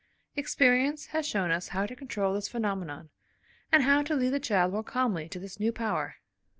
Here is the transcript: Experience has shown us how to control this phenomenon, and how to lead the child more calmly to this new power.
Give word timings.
Experience 0.35 1.05
has 1.13 1.27
shown 1.27 1.51
us 1.51 1.67
how 1.67 1.85
to 1.85 1.95
control 1.95 2.33
this 2.33 2.47
phenomenon, 2.47 3.11
and 3.71 3.83
how 3.83 4.01
to 4.01 4.15
lead 4.15 4.29
the 4.29 4.39
child 4.39 4.71
more 4.73 4.81
calmly 4.81 5.29
to 5.29 5.37
this 5.37 5.59
new 5.59 5.71
power. 5.71 6.15